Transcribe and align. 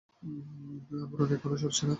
আবরণ 0.97 1.29
এখনো 1.35 1.55
সরছে 1.61 1.83
না। 1.83 1.89